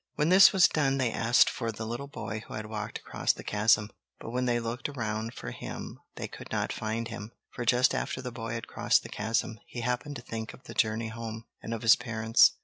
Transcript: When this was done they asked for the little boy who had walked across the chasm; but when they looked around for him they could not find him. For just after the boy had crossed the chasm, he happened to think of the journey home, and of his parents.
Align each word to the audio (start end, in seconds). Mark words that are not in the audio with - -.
When 0.15 0.29
this 0.29 0.51
was 0.51 0.67
done 0.67 0.97
they 0.97 1.11
asked 1.11 1.47
for 1.47 1.71
the 1.71 1.85
little 1.85 2.07
boy 2.07 2.43
who 2.47 2.55
had 2.55 2.65
walked 2.65 2.97
across 2.97 3.33
the 3.33 3.43
chasm; 3.43 3.91
but 4.19 4.31
when 4.31 4.45
they 4.45 4.59
looked 4.59 4.89
around 4.89 5.35
for 5.35 5.51
him 5.51 5.99
they 6.15 6.27
could 6.27 6.51
not 6.51 6.73
find 6.73 7.07
him. 7.09 7.33
For 7.51 7.65
just 7.65 7.93
after 7.93 8.19
the 8.19 8.31
boy 8.31 8.53
had 8.55 8.65
crossed 8.67 9.03
the 9.03 9.09
chasm, 9.09 9.59
he 9.67 9.81
happened 9.81 10.15
to 10.15 10.23
think 10.23 10.55
of 10.55 10.63
the 10.63 10.73
journey 10.73 11.09
home, 11.09 11.45
and 11.61 11.71
of 11.71 11.83
his 11.83 11.95
parents. 11.95 12.53